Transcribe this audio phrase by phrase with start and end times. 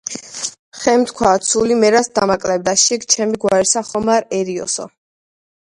[0.83, 4.91] ხემ თქვა: „ცული მე რას დამაკლებდა, შიგ ჩემი გვარისა რომ არ ერიოსო